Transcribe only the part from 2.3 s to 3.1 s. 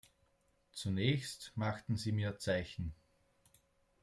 Zeichen.